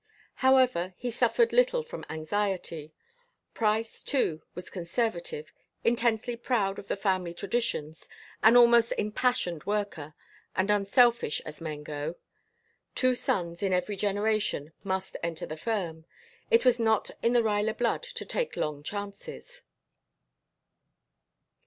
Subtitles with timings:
[0.37, 2.91] However, he suffered little from anxiety.
[3.53, 8.09] Price, too, was conservative, intensely proud of the family traditions,
[8.41, 10.15] an almost impassioned worker,
[10.55, 12.15] and unselfish as men go.
[12.95, 16.05] Two sons in every generation must enter the firm.
[16.49, 19.61] It was not in the Ruyler blood to take long chances.